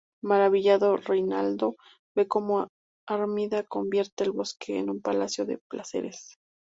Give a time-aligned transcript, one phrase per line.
[0.23, 1.75] Maravillado, Rinaldo
[2.15, 2.69] ve cómo
[3.07, 6.39] Armida convierte el bosque en un palacio de placeres.